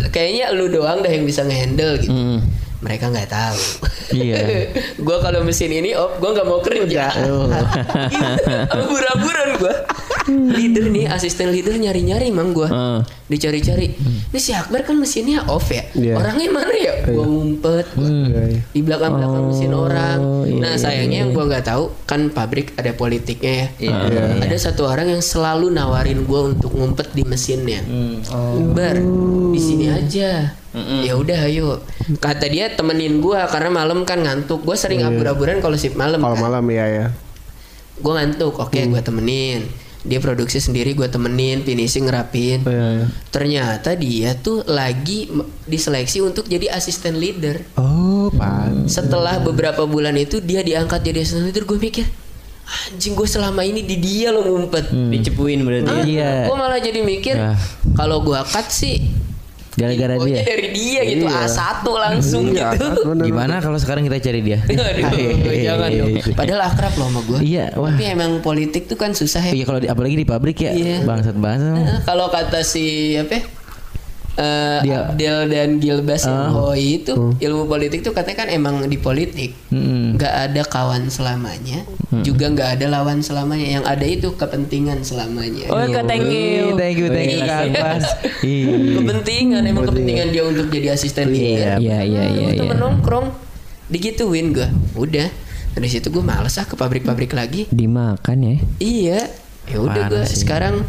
[0.10, 2.14] Kayaknya lu doang dah yang bisa ngehandle gitu.
[2.14, 2.40] Mm.
[2.80, 3.60] Mereka nggak tahu.
[4.12, 4.68] Iya.
[5.06, 7.10] gua kalau mesin ini op, gua nggak mau kerja.
[8.76, 9.76] Abur-aburan gua.
[10.30, 12.70] Leader nih, asisten leader nyari-nyari emang gua.
[12.72, 13.00] Ah.
[13.28, 13.92] Dicari-cari.
[14.32, 15.84] Ini si Akbar kan mesinnya off ya.
[15.92, 16.16] Iya.
[16.16, 16.94] Orangnya mana ya?
[17.12, 17.86] Gua ngumpet.
[17.94, 18.62] gua Iya, iya.
[18.72, 20.20] di belakang-belakang mesin orang.
[20.48, 23.68] iya, Nah sayangnya yang gua nggak tahu kan pabrik ada politiknya ya.
[23.80, 27.84] Iya, iya, Ada satu orang yang selalu nawarin gua untuk ngumpet di mesinnya.
[28.72, 28.98] Bar
[29.52, 30.56] di sini aja.
[31.04, 31.84] Ya udah ayo.
[32.18, 34.64] Kata dia temenin gua karena malam kan ngantuk.
[34.64, 36.24] Gua sering abur-aburan kalau shift malam.
[36.24, 36.44] Kalau kan.
[36.48, 37.06] malam ya ya.
[37.94, 38.58] Gue ngantuk.
[38.58, 39.70] Oke, gua temenin.
[40.04, 42.60] Dia produksi sendiri, gua temenin, finishing, ngerapin.
[42.62, 43.06] Iya, iya.
[43.30, 47.64] Ternyata dia tuh lagi m- diseleksi untuk jadi asisten leader.
[47.74, 48.84] Oh, pan.
[48.86, 52.04] Setelah beberapa bulan itu dia diangkat jadi asisten leader, gue mikir,
[52.92, 54.92] anjing gue selama ini di dia lo ngumpet.
[54.92, 56.34] dicepuin berarti Ah, Iya.
[56.46, 57.56] Gue malah jadi mikir, Ya.
[57.94, 59.08] kalau gue cut sih,
[59.74, 60.44] Gara-gara infonya dia.
[60.46, 61.44] dari dia gitu, Iya.
[61.44, 62.88] A1 langsung Iya, gitu.
[63.06, 63.26] bener.
[63.26, 64.60] Gimana kalau sekarang kita cari dia?
[64.62, 64.86] Aduh,
[65.66, 66.14] jangan dong.
[66.32, 67.38] Padahal akrab loh sama gue.
[67.42, 67.90] Iya, wah.
[67.90, 69.52] Tapi emang politik tuh kan susah ya.
[69.52, 71.02] Iya kalau di, apalagi di pabrik ya Iya.
[71.04, 72.06] bangsat bangsat.
[72.06, 73.34] Kalau kata si apa?
[73.34, 73.42] ya?
[74.34, 76.50] Eh, Dia- Abdel dan Gilbas yang Ah.
[76.50, 81.86] Hoi itu ilmu politik tuh katanya kan emang di politik nggak ada kawan selamanya,
[82.22, 83.68] juga nggak ada lawan selamanya.
[83.72, 85.70] Yang ada itu kepentingan selamanya.
[85.70, 87.46] oh Kak, thank you Thank you, thank you.
[88.44, 88.98] Ih.
[88.98, 91.78] kepentingan emang kepentingan dia untuk jadi asisten leader.
[91.78, 93.30] iya iya iya iya Temen nongkrong
[93.86, 94.66] digituin gue.
[94.96, 95.30] Udah
[95.72, 97.70] dari situ gue males ah ke pabrik-pabrik lagi.
[97.70, 99.20] dimakan ya Iya,
[99.68, 100.82] ya udah gue sekarang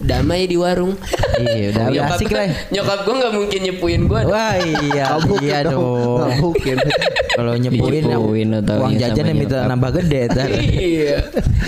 [0.00, 0.96] damai di warung.
[1.36, 2.48] Iya, udah nyokap, asik lah.
[2.68, 4.20] Nyokap gue nggak mungkin nyepuin gue.
[4.24, 5.04] Wah iya,
[5.40, 5.76] iya dong.
[5.76, 6.18] dong.
[6.18, 6.76] Nggak mungkin.
[7.30, 9.70] Kalau nyepuin, Dicepuin lo taunya uang sama jajannya minta nyokap.
[9.70, 10.20] nambah gede.
[10.26, 10.48] tar.
[10.50, 11.16] iya.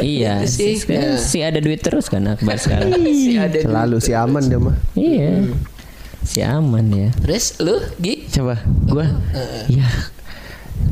[0.00, 0.72] iya Itu sih.
[0.74, 3.56] si, sekarang si ada duit terus kan Akbar sekarang Si ada.
[3.58, 4.76] Selalu si aman dia mah.
[4.92, 5.32] iya
[6.22, 8.54] si aman ya Terus lu, Gi, Coba,
[8.86, 9.06] gua,
[9.66, 9.86] ya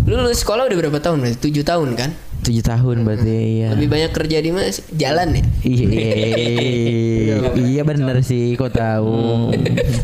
[0.02, 1.50] lu lulus sekolah udah berapa tahun berarti?
[1.50, 2.10] 7 tahun kan?
[2.40, 3.30] Tujuh tahun berarti
[3.62, 3.68] ya.
[3.76, 4.68] Lebih banyak kerja di mana?
[4.68, 4.84] sih?
[4.92, 5.42] Jalan ya?
[5.62, 7.36] Iya,
[7.70, 9.52] iya bener sih, kok tahu.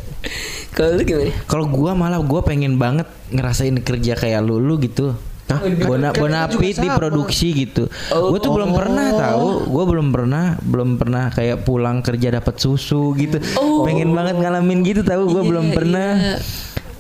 [0.77, 1.33] Kalau lu gimana?
[1.49, 5.17] Kalau gua malah gua pengen banget ngerasain kerja kayak lu lu gitu.
[5.47, 5.63] Hah?
[5.63, 7.87] Bona bonafit di produksi gitu.
[8.11, 9.71] Gue tuh belum pernah tahu.
[9.71, 13.39] Gue belum pernah, belum pernah kayak pulang kerja dapat susu gitu.
[13.87, 15.31] Pengen banget ngalamin gitu tahu.
[15.31, 16.11] Gue Iya, belum pernah.
[16.19, 16.37] iya.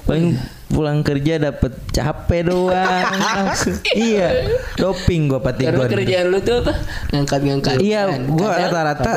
[0.06, 3.06] Pengen pulang kerja dapat capek doang.
[3.96, 5.88] Iya, doping gue pati Karena gua.
[5.88, 6.72] kerjaan lu tuh apa?
[7.10, 7.76] Ngangkat-ngangkat.
[7.78, 9.12] Iya, gua Kadang- rata-rata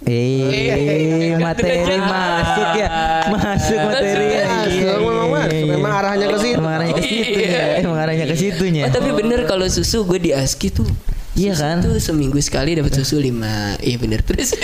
[0.00, 2.88] Eh, materi masuk ya,
[3.26, 4.44] masuk materi ya.
[4.64, 5.64] Iya, memang iya, iya.
[5.74, 6.54] Memang arahnya ke situ.
[6.54, 8.82] Emang arahnya ke situ ya, emang arahnya ke situnya.
[8.86, 10.86] Oh, tapi bener kalau susu gue di ASKI tuh
[11.34, 11.76] Iya susu kan?
[11.80, 13.76] Tuh seminggu sekali dapat susu lima.
[13.78, 14.54] Iya bener terus.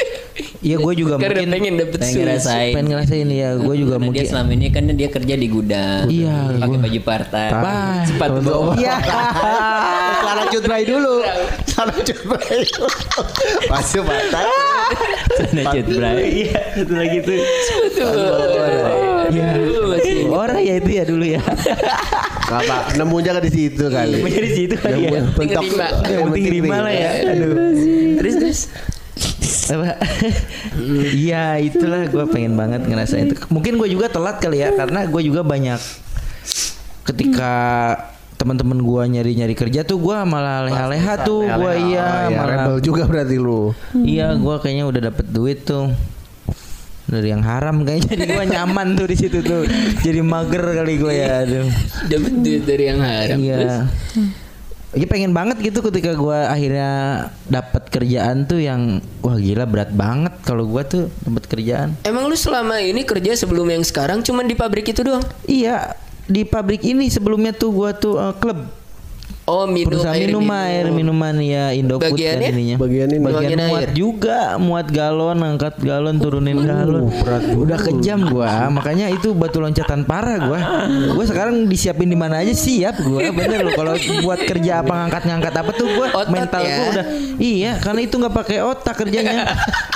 [0.59, 2.23] Iya, gue juga Karena mungkin pengen dapet pengen susu.
[2.25, 4.19] ngerasain pengen ngerasain ya, gue juga Karena mungkin.
[4.19, 7.49] dia selama ini kan dia kerja di gudang Iya, pakai baju partai
[8.03, 8.97] sepatu bawah Iya.
[10.17, 11.15] Celana cut dry dulu.
[11.85, 12.65] Sana cut bray.
[13.69, 14.47] Masih batas.
[15.53, 16.49] Lanjut, Bray.
[16.49, 17.37] Iya, satu lagi tuh.
[19.29, 19.49] Iya.
[19.85, 21.41] masih Orang ya itu ya dulu ya.
[22.45, 24.17] Gak apa, nemunya kan di situ kali.
[24.17, 25.21] Nemunya di situ kali ya.
[25.37, 27.11] Pentok- yang Yang penting lima lah ya.
[27.37, 27.53] Aduh.
[28.15, 28.61] terus terus
[29.69, 29.97] apa
[31.13, 35.23] iya itulah gue pengen banget ngerasain itu mungkin gue juga telat kali ya karena gue
[35.25, 35.81] juga banyak
[37.05, 37.53] ketika
[38.35, 42.77] teman-teman gue nyari-nyari kerja tuh gue malah leha-leha tuh gue iya Oh, ya, malah rebel
[42.81, 43.71] juga berarti lu.
[43.97, 45.89] iya gue kayaknya udah dapet duit tuh.
[47.05, 49.69] Dari yang haram kayaknya jadi gue nyaman tuh di situ tuh.
[50.01, 51.69] Jadi mager kali gue ya aduh.
[52.07, 53.73] Dapat duit dari yang haram terus?
[53.73, 53.79] Iya.
[54.95, 56.91] Iya pengen banget gitu ketika gua akhirnya
[57.45, 61.99] dapat kerjaan tuh yang wah gila berat banget kalau gua tuh dapat kerjaan.
[62.07, 65.27] emang lu selama ini kerja sebelum yang sekarang cuman di pabrik itu doang?
[65.45, 68.84] Iya di pabrik ini sebelumnya tuh gua tuh eh, klub
[69.45, 72.41] oh minum perusahaan air minum air minuman ya Indofood Bagiannya?
[72.41, 72.77] kan ininya.
[72.81, 73.21] Bagian ini.
[73.21, 73.91] Bagian Bagian muat air.
[73.93, 77.13] juga, muat galon, angkat galon, turunin galon.
[77.55, 80.61] Udah kejam gua, makanya itu batu loncatan parah gua.
[81.13, 83.21] Gua sekarang disiapin di mana aja siap gua.
[83.31, 86.75] Bener loh kalau buat kerja apa ngangkat-ngangkat apa tuh gua Otot mental ya.
[86.75, 89.45] gua udah iya, karena itu nggak pakai otak kerjanya.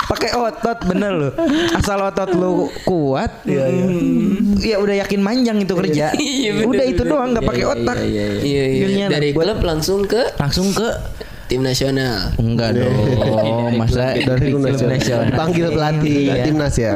[0.05, 1.33] pakai otot bener loh.
[1.73, 3.45] Asal otot lu kuat,
[4.59, 6.11] ya udah yakin manjang itu kerja.
[6.19, 7.11] Iya, bener, udah itu bener.
[7.11, 7.97] doang nggak pakai otak.
[7.99, 10.87] iya iya Akhirnya dari klub langsung ke Langsung ke
[11.49, 12.29] tim nasional.
[12.37, 15.33] Enggak dong, masa Dari tim nasional.
[15.33, 16.17] Panggil pelatih.
[16.29, 16.43] Iya.
[16.45, 16.93] timnas ya.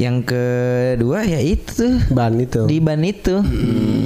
[0.00, 2.00] Yang kedua ya itu.
[2.10, 2.64] Ban itu.
[2.64, 3.38] di ban itu.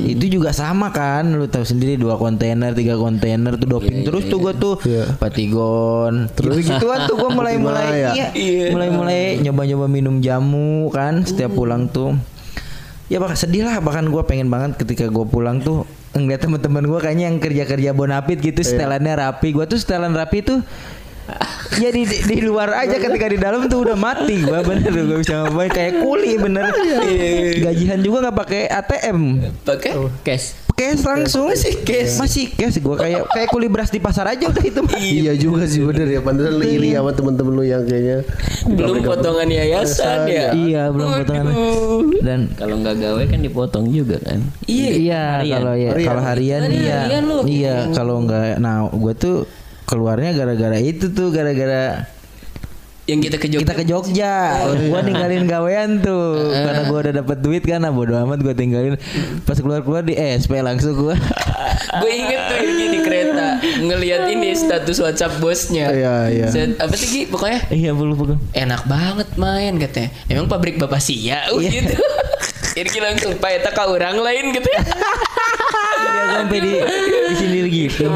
[0.05, 4.39] Itu juga sama kan lu tahu sendiri dua kontainer tiga kontainer tuh doping terus tuh
[4.43, 4.77] gua tuh.
[4.85, 5.17] Iya.
[5.17, 6.29] patigon.
[6.35, 6.61] Terus?
[6.61, 11.55] Gituan tuh gua mulai mulai Fatimah, iya, mulai mulai nyoba nyoba minum jamu kan setiap
[11.55, 12.19] pulang tuh
[13.15, 13.79] ya bahkan sedih lah.
[13.79, 15.87] Bahkan gua pengen banget ketika gua pulang tuh
[16.19, 19.55] ngeliat teman-teman gua kayaknya yang kerja kerja bonapit gitu setelannya rapi.
[19.55, 20.59] Gua tuh setelan rapi tuh
[21.79, 22.99] ya di, di, di luar aja.
[22.99, 24.43] Ketika di dalam tuh udah mati.
[24.43, 26.75] Gua bener gak bisa ngapain kayak kuli bener.
[27.63, 29.19] Gajian juga nggak pakai ATM
[29.63, 29.93] pakai?
[30.27, 30.64] Cash.
[30.75, 31.49] Cash langsung.
[31.51, 32.19] Masih cash.
[32.19, 32.77] Masih cash.
[32.83, 36.21] Gua kayak kayak kuli beras di pasar aja udah itu Iya juga sih bener ya.
[36.21, 38.27] Pantesan lu iri sama temen-temen lu yang kayaknya.
[38.69, 40.47] belum potongan yayasan ya?
[40.53, 41.47] Iya belum potongan.
[42.21, 44.39] Dan Kalau nggak gawe kan dipotong juga kan.
[44.67, 45.43] iya.
[45.45, 46.07] Iya kalau ya Harian.
[46.07, 47.01] kalau harian iya.
[47.45, 49.47] iya kalau nggak nah gua tuh
[49.85, 52.09] keluarnya gara-gara itu tuh gara-gara
[53.05, 53.65] yang kita ke Jogja.
[53.69, 54.35] Kita ke Jogja.
[54.89, 56.53] Gua ninggalin gawean tuh.
[56.53, 58.97] Karena gua udah dapet duit kan nah bodo amat gua tinggalin.
[59.45, 61.17] Pas keluar keluar di SP langsung gua.
[61.95, 65.91] Gue inget tuh Yuki di kereta ngelihat ini status WhatsApp bosnya.
[65.91, 66.47] Iya, iya.
[66.51, 67.71] Set- apa sih Ki pokoknya?
[67.71, 70.11] Iya belum belum enak banget main katanya.
[70.27, 71.71] Emang pabrik bapak sia uh, Iya.
[71.83, 71.95] gitu.
[72.83, 74.67] Irki langsung pak eta ka orang lain gitu.
[74.71, 76.73] Iya sampai di
[77.31, 78.11] di sini gitu.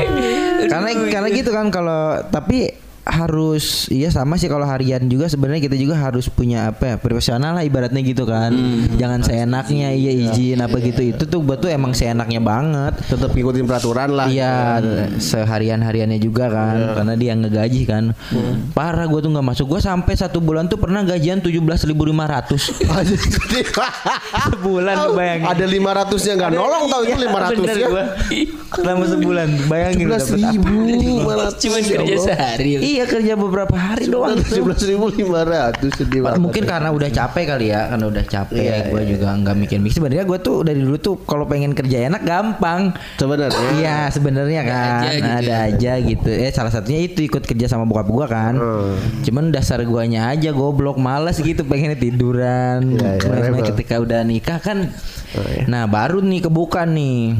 [0.66, 2.74] karena karena gitu kan kalau tapi
[3.08, 7.56] harus iya sama sih kalau harian juga sebenarnya kita juga harus punya apa ya profesional
[7.56, 8.52] lah ibaratnya gitu kan.
[9.00, 11.00] Jangan seenaknya iya izin apa gitu.
[11.00, 13.00] Itu tuh buat tuh emang seenaknya banget.
[13.08, 14.28] Tetap ngikutin peraturan lah.
[14.28, 14.84] Iya
[15.16, 18.04] seharian hariannya juga kan karena dia ngegaji kan.
[18.76, 19.66] Parah gue tuh nggak masuk.
[19.72, 22.76] Gue sampai satu bulan tuh pernah gajian tujuh belas ribu lima ratus.
[24.52, 25.46] Sebulan bayangin.
[25.48, 27.88] Ada 500 nya nggak nolong tau itu 500 Bener ya.
[27.88, 28.04] gua.
[28.68, 30.52] selama sebulan bayangin lu 17 dapet apa.
[30.52, 30.76] ribu
[31.64, 34.42] cuman kerja sehari Iya kerja beberapa hari doang.
[34.42, 36.42] Tujuh belas ribu lima ratus sedih banget.
[36.42, 38.58] Mungkin karena udah capek kali ya, karena udah capek.
[38.58, 39.94] Iya, gue juga nggak mikir-mikir.
[40.02, 42.90] Sebenarnya gue tuh dari dulu tuh kalau pengen kerja enak gampang.
[43.14, 43.70] sebenarnya.
[43.78, 45.58] Iya sebenarnya kan aja gitu ada ya.
[45.70, 46.26] aja gitu.
[46.26, 48.58] Eh salah satunya itu ikut kerja sama bokap gua kan.
[48.58, 48.98] Hmm.
[49.22, 52.98] Cuman dasar guanya aja goblok males gitu pengen tiduran.
[52.98, 54.90] Iya, iya, Nah, ketika udah nikah kan.
[55.38, 55.70] Oh, iya.
[55.70, 57.38] Nah baru nih kebuka nih.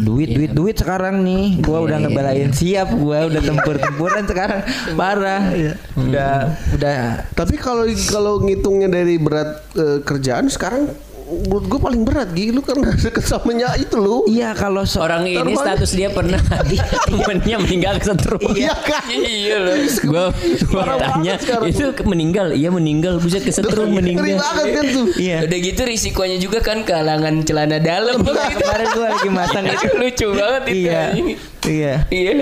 [0.00, 1.62] Duit duit duit sekarang nih.
[1.62, 4.64] Gua udah ngebelain siap gua udah tempur-tempuran sekarang
[4.98, 5.52] parah.
[5.98, 6.90] Udah udah
[7.34, 12.50] Tapi kalau kalau ngitungnya dari berat eh, kerjaan sekarang menurut gue paling berat Gi.
[12.50, 14.26] Lu kan deket samanya itu lu.
[14.26, 16.38] Iya kalau so Orang ini status dia pernah
[17.08, 18.38] temennya meninggal kesetrum.
[18.52, 19.06] Iya kan?
[19.08, 20.24] iya loh Gua
[20.66, 24.26] gua Parah tanya itu meninggal, iya meninggal, buset kesetrum meninggal.
[24.36, 25.06] banget kan tuh.
[25.16, 25.36] Iya.
[25.46, 30.26] udah gitu risikonya juga kan kehalangan celana dalam Iya, kemarin gua lagi matang itu lucu
[30.30, 31.00] banget itu Iya.
[31.02, 31.26] anjing.
[31.60, 31.94] Iya.
[32.14, 32.32] iya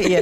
[0.00, 0.20] iya.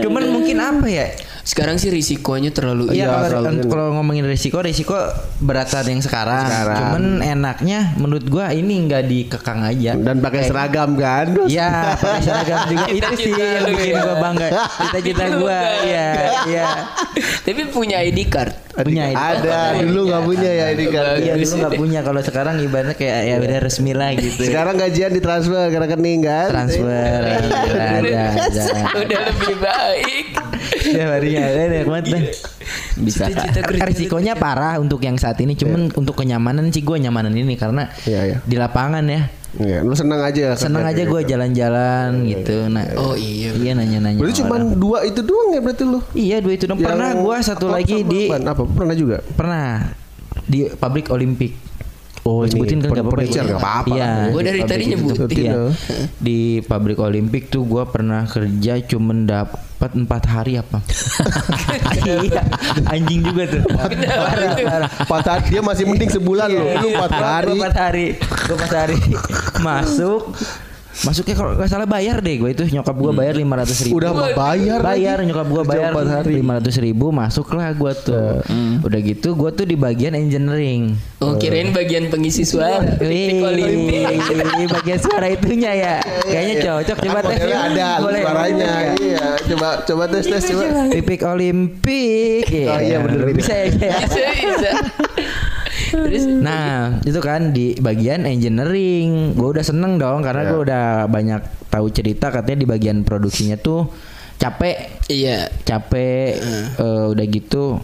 [0.00, 1.06] Cuman mungkin apa ya?
[1.48, 5.00] Sekarang sih risikonya terlalu Iya kalau terlalu kalau ngomongin risiko, risiko
[5.40, 6.44] beratan yang sekarang.
[6.44, 6.76] Sekarang.
[6.76, 9.96] Cuman enaknya menurut gua ini nggak dikekang aja.
[9.96, 11.48] Dan pakai seragam kan.
[11.48, 14.04] Iya, pakai seragam juga itu sih yang bikin ya.
[14.04, 14.48] gua bangga.
[14.76, 16.08] Cita-cita Bikin lu gua, iya,
[16.44, 16.68] iya.
[17.48, 18.52] Tapi punya ID card.
[18.84, 19.16] Punya ID.
[19.16, 21.16] Ada, dulu nggak punya ya ini kan.
[21.16, 24.44] Iya dulu nggak punya kalau sekarang ibaratnya kayak ya udah resmi lah gitu.
[24.44, 26.52] Sekarang gajian ditransfer ke rekening kan.
[26.52, 26.92] transfer
[27.24, 28.62] ada ada ada.
[29.00, 30.26] Udah lebih baik.
[30.88, 32.22] Ya harinya ada deh kuat deh.
[32.98, 33.28] Bisa
[33.84, 38.20] Risikonya parah untuk yang saat ini, cuman untuk kenyamanan sih gue nyamanan ini karena Iya,
[38.24, 38.36] iya.
[38.42, 39.30] di lapangan ya.
[39.56, 40.52] Iya, lu senang aja.
[40.60, 41.30] Seneng aja gue gitu.
[41.32, 42.68] jalan-jalan gitu.
[42.68, 43.56] Nah, Oh iya.
[43.56, 44.20] iya nanya-nanya.
[44.20, 46.00] Berarti cuma dua itu doang ya berarti lu.
[46.12, 46.76] Iya dua itu dong.
[46.76, 48.62] Pernah Yang gue satu apa lagi sama di apa?
[48.68, 49.16] Pernah juga.
[49.24, 49.66] pernah
[50.44, 51.52] di pabrik Olimpik.
[52.28, 53.24] Oh, ini sebutin kan nggak apa-apa.
[53.24, 53.42] ya?
[53.56, 53.88] apa-apa.
[53.88, 54.08] Iya.
[54.36, 55.32] Gua dari di tadi nyebutin.
[55.32, 55.48] Iya.
[55.48, 55.62] ya.
[56.20, 60.82] Di pabrik Olimpik tuh gue pernah kerja cuman dapat empat hari apa?
[62.02, 62.42] iya.
[62.90, 63.62] Anjing juga tuh.
[65.06, 66.66] Empat hari dia masih mending sebulan loh.
[66.82, 67.54] Lu empat hari.
[67.54, 68.06] empat hari
[68.48, 68.96] empat hari
[69.60, 70.34] masuk
[71.00, 74.10] masuknya kalau nggak salah bayar deh gue itu nyokap gue bayar lima ratus ribu Udah
[74.10, 74.80] mah bayar.
[74.82, 75.26] bayar lagi.
[75.26, 75.90] nyokap gue bayar
[76.24, 78.42] lima ratus ribu masuklah gue tuh
[78.80, 82.78] udah gitu gue tuh di bagian engineering Oh kirain bagian pengisi suara.
[82.96, 84.70] Wih, Titik Olimpik.
[84.70, 87.68] bagian suara itunya ya kayaknya cocok coba tes Modelnya yuk.
[87.68, 88.22] ada Boleh.
[88.22, 88.72] suaranya.
[88.94, 90.64] Iya, coba coba tes tes coba.
[90.88, 93.34] tipik Olimpik Oh, iya, bener, bener.
[93.34, 93.98] bisa ya saya?
[94.00, 94.72] Bisa bisa.
[95.88, 99.32] Terus Nah itu kan di bagian engineering.
[99.34, 100.50] Gue udah seneng dong Karena Ya.
[100.52, 103.88] gue udah banyak tahu cerita Katanya di bagian produksinya tuh
[104.38, 105.02] Capek.
[105.10, 105.50] Iya.
[105.66, 106.38] Capek
[106.78, 107.80] eh, Udah gitu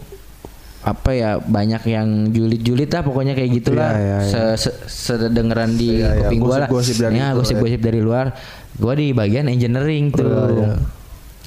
[0.85, 3.89] apa ya banyak yang julid-julid lah pokoknya kayak gitulah.
[3.97, 4.53] Iya, iya, iya.
[4.53, 4.71] Se, se,
[5.17, 6.69] sedengeran di Iya, iya, kuping gue lah.
[6.69, 8.25] Gosip-gosip dari ya gosip-gosip dari luar.
[8.77, 10.29] Gue di bagian engineering tuh.
[10.29, 10.77] Iya.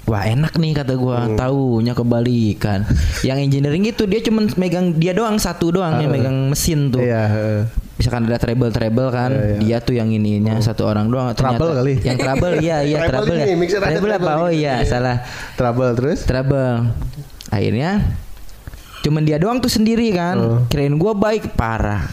[0.08, 1.28] Wah enak nih kata gua.
[1.28, 1.36] Hmm.
[1.36, 2.88] Taunya kebalikan.
[3.20, 7.04] Yang engineering itu dia cuman megang Dia doang satu doang yang megang mesin tuh.
[7.04, 7.62] Iya, heeh.
[7.98, 9.58] misalkan ada treble treble kan Iya, iya.
[9.58, 11.34] dia tuh yang ininya satu orang doang.
[11.34, 11.98] Trouble kali.
[12.00, 13.46] yang treble iya iya treble ya.
[13.50, 14.32] ini, ada treble apa?
[14.38, 15.26] oh iya salah.
[15.58, 16.22] Trouble terus.
[16.22, 16.94] treble
[17.50, 18.06] akhirnya
[19.02, 20.36] cuman dia doang tuh sendiri kan.
[20.38, 20.58] Oh.
[20.70, 22.06] kirain gua baik parah.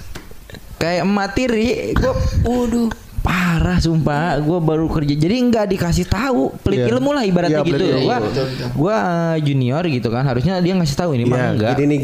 [0.81, 2.89] Kayak emak tiri gua waduh
[3.25, 6.93] parah sumpah gua baru kerja jadi nggak dikasih tahu pelit Iya.
[6.93, 8.05] ilmu lah ibaratnya Iya, gitu betul.
[8.75, 11.99] gua uh, junior gitu kan harusnya dia ngasih tahu ini mah Iya, enggak gini nih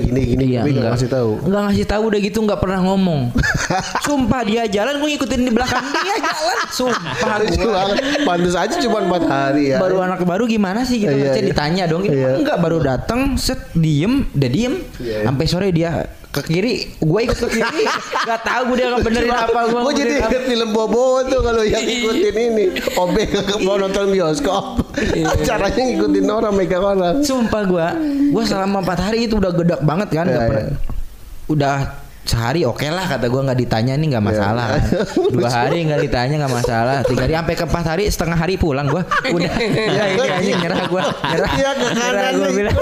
[0.00, 0.92] gini gini Iya, tapi nggak enggak.
[0.96, 1.30] kasih tahu.
[1.44, 3.20] Enggak ngasih tahu udah gitu enggak pernah ngomong.
[4.06, 6.58] Sumpah dia jalan gue ngikutin di belakang dia jalan.
[6.70, 7.74] Sumpah gue.
[8.22, 9.78] Pantes aja cuma empat hari ya.
[9.78, 11.48] Baru anak baru gimana sih gitu Iya, Saya iya.
[11.50, 12.40] ditanya dong ini Iya.
[12.40, 15.24] enggak baru datang set diem udah diem Iya, iya.
[15.26, 17.84] sampai sore dia ke kiri gue ikut ke kiri.
[18.24, 21.84] Nggak tahu gue dia benerin apa gue Gue jadi inget film Bobo tuh kalau yang
[21.84, 22.64] ngikutin ini.
[22.96, 24.80] Obeng ke mau nonton bioskop.
[25.46, 27.20] Caranya ngikutin orang megang orang.
[27.20, 27.86] Sumpah gue
[28.32, 30.76] Gue selama 4 hari itu udah gedak banget kan Iya, nggak pernah- iya.
[31.46, 31.76] Udah
[32.22, 34.66] sehari oke lah kata gue nggak ditanya nih nggak masalah.
[34.72, 35.04] Iya.
[35.36, 36.96] dua hari nggak ditanya nggak masalah.
[37.04, 39.52] Tiga hari sampai ke empat hari setengah hari pulang gue udah.
[39.92, 40.04] Ya
[40.40, 42.76] ini nyerah gue nyerah Iya, nyerah gue bilang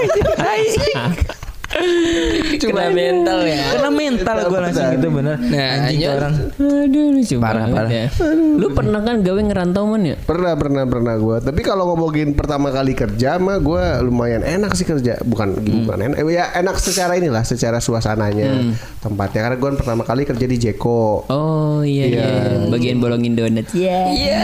[1.73, 3.63] "Hai." Kena mental ya.
[3.71, 7.89] kena mental gue langsung gitu bener Nah, anjing orang Aduh lucu Parah, parah.
[7.89, 8.05] ya.
[8.53, 10.15] Lu pernah kan gawe ngerantau man ya?
[10.19, 14.83] Pernah pernah pernah gue Tapi kalau ngomongin pertama kali kerja mah gue lumayan enak sih
[14.83, 18.61] kerja Bukan bukan enak eh, Ya enak secara inilah Secara suasananya
[18.99, 22.25] Tempatnya Karena gue pertama kali kerja di Jeko Oh iya Iya.
[22.25, 22.67] iya.
[22.67, 23.65] Bagian bolongin donat.
[23.71, 23.99] Iya.
[24.11, 24.43] Iya.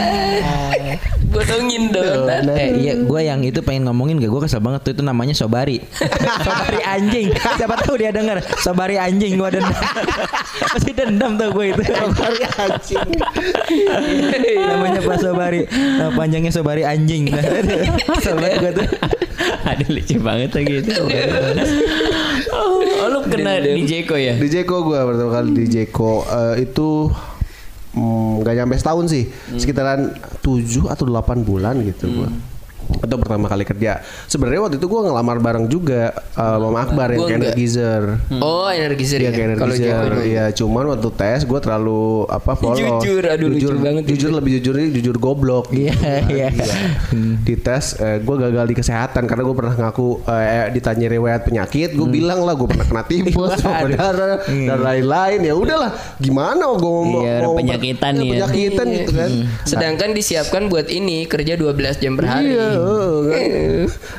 [1.28, 2.42] Bodongin donat.
[2.48, 5.82] Eh iya gue yang itu pengen ngomongin gak gue kesel banget tuh itu namanya Sobari
[6.44, 7.17] Sobari anjing
[7.58, 8.38] siapa tahu dia denger.
[8.62, 9.74] Sobari anjing gue dendam.
[10.74, 11.82] Masih dendam tuh gue itu.
[11.82, 13.08] Sobari anjing.
[14.62, 15.60] Namanya Pak Sobari?
[15.70, 17.32] Nah, panjangnya Sobari anjing.
[18.24, 18.86] Sobari gue tuh.
[19.68, 20.92] Aduh lucu banget lagi itu.
[22.54, 24.34] oh, lu kena di Jeko ya?
[24.38, 26.12] Di Jeko gue pertama kali di Jeko.
[26.24, 27.10] Eh, Itu
[27.94, 29.24] mm, Gak nyampe setahun sih.
[29.58, 32.30] Sekitaran 7 atau 8 bulan gitu gua
[32.98, 34.00] Atau pertama kali kerja.
[34.24, 37.38] Sebenarnya waktu itu gue ngelamar bareng juga eh, Mama Akbar yang enggak.
[37.38, 38.02] energizer.
[38.36, 39.32] Oh energizer Iya ya.
[39.32, 40.10] kayak energizer.
[40.20, 44.10] Iya cuman waktu tes gue terlalu apa polos Jujur, aduh, lucu jujur, banget itu.
[44.14, 45.94] Jujur lebih jujur jujur goblok Iya
[46.28, 46.48] iya.
[47.38, 51.92] di tes gue gagal di kesehatan karena gue pernah ngaku eh, ditanya riwayat penyakit.
[51.92, 55.40] Gue bilang lah gue pernah kena tipes darah dan lain-lain.
[55.40, 58.30] Ya udahlah gimana gue mau Iya, mau penyakitan ya, ya.
[58.32, 59.30] penyakitan gitu kan.
[59.64, 62.52] Sedangkan disiapkan buat ini kerja 12 jam per hari.
[62.52, 63.42] Iya, heeh, kan.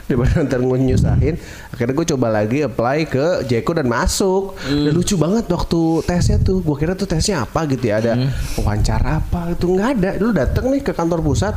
[0.06, 1.36] daripada ntar gue nyusahin
[1.74, 4.60] akhirnya gue coba lagi apply ke Jeko dan masuk.
[4.68, 6.60] Dan lucu banget waktu tesnya tuh.
[6.60, 8.14] Gue kira tuh tesnya apa gitu ya ada
[8.60, 10.10] wawancara apa itu nggak ada.
[10.20, 11.56] Lu dateng nih ke kantor pusat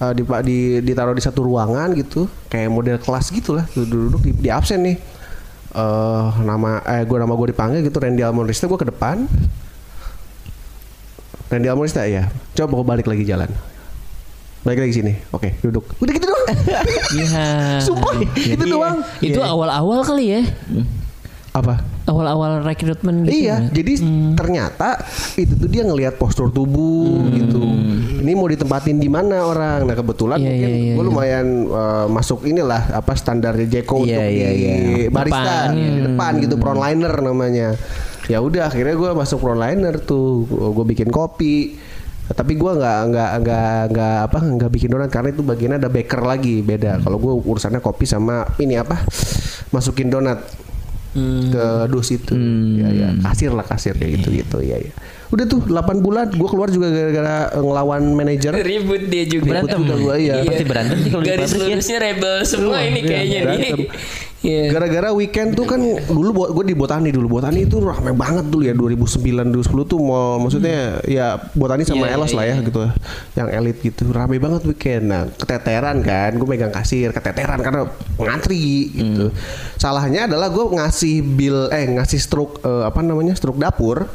[0.00, 2.24] eh, di, di ditaruh di satu ruangan gitu.
[2.48, 3.68] Kayak model kelas gitulah.
[3.76, 4.96] Duduk-duduk di, di absen nih.
[5.76, 9.28] Eh nama eh gue nama gue dipanggil gitu Randy Almonrista gue ke depan.
[11.52, 13.50] Randy Almonrista ya coba gue balik lagi jalan
[14.60, 16.38] balik lagi sini oke duduk udah gitu doang
[17.10, 17.46] Iya.
[17.86, 19.06] Sumpah, itu doang.
[19.20, 20.42] Itu awal-awal kali ya.
[21.50, 23.42] apa Awal-awal rekrutmen gitu.
[23.42, 23.70] iya, ya.
[23.70, 23.98] jadi
[24.34, 25.02] ternyata
[25.34, 27.58] itu tuh dia ngelihat postur tubuh gitu.
[28.20, 29.82] Ini mau ditempatin di mana orang?
[29.82, 31.10] Nah kebetulan Iya, mungkin iya, iya, gue iya.
[31.10, 34.74] lumayan eh, masuk inilah apa standarnya Jeko Iya, untuk iya, di iya.
[35.10, 35.74] barista Depan.
[35.74, 37.68] di depan gitu frontliner namanya.
[38.26, 41.74] Ya udah akhirnya gue masuk frontliner tuh, gue bikin kopi.
[42.30, 46.20] Tapi gue nggak nggak nggak nggak apa nggak bikin donat karena itu bagiannya ada baker
[46.22, 47.02] lagi beda.
[47.02, 49.02] Kalau gue urusannya kopi sama ini apa
[49.74, 50.38] masukin donat
[51.50, 52.34] ke dus itu.
[52.78, 53.08] Ya ya.
[53.18, 54.94] Kasir lah kasir kayak gitu gitu ya ya
[55.30, 59.62] udah tuh 8 bulan gue keluar juga gara-gara eh, ngelawan manajer Ribut dia juga.
[59.62, 59.80] Berantem.
[59.86, 60.42] juga gua, iya.
[60.42, 61.58] Pasti berantem sih kalau di Garis ya.
[61.62, 63.44] lurusnya rebel semua ini kayaknya nih.
[63.46, 63.80] berantem.
[64.40, 64.72] Iya.
[64.72, 65.76] gara-gara weekend tuh kan
[66.08, 70.40] dulu gue di Botani dulu Botani itu rame banget dulu ya 2009 2010 tuh mau
[70.40, 72.80] maksudnya ya Botani sama Iya, Elos iya, lah ya gitu
[73.36, 77.84] yang elit gitu rame banget weekend nah keteteran kan gue megang kasir keteteran karena
[78.16, 79.28] ngantri gitu
[79.76, 84.08] salahnya adalah gue ngasih bill eh ngasih struk eh, apa namanya struk dapur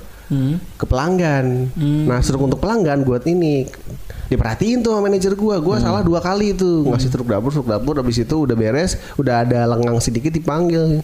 [0.77, 1.69] ke pelanggan.
[2.05, 3.65] Nah, struk untuk pelanggan buat ini
[4.25, 5.61] diperhatiin tuh sama manajer gua.
[5.61, 9.45] Gua salah dua kali tuh ngasih struk dapur, struk dapur habis itu udah beres, udah
[9.45, 11.01] ada lengang sedikit dipanggil.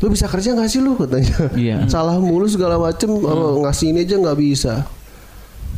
[0.00, 1.52] Lu bisa kerja gak sih lu katanya?
[1.52, 1.84] Iya.
[1.92, 4.88] Salah mulu segala macem oh, ngasih ini aja nggak bisa.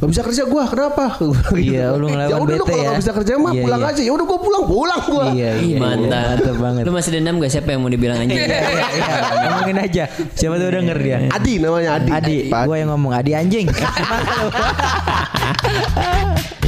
[0.02, 1.14] Gak bisa kerja gua, kenapa?
[1.22, 1.78] Gua bilang gitu.
[1.78, 2.90] Iya, lu ngelawan ya udah lu bete kalau ya.
[2.90, 3.90] nggak bisa kerja mah Iya, pulang iya.
[3.94, 4.02] aja.
[4.02, 5.30] Ya udah gua pulang, pulang gua.
[5.30, 5.78] Iya, iya.
[5.78, 6.10] Mantap.
[6.10, 6.82] Mantap banget.
[6.82, 8.34] Lu masih dendam gak siapa yang mau dibilang anjing?
[8.34, 9.14] Iya, iya.
[9.46, 10.04] Ngomongin aja.
[10.34, 11.18] Siapa tuh denger dia.
[11.30, 12.10] Adi namanya Adi.
[12.10, 13.70] Adi, Pak gue yang ngomong Adi anjing.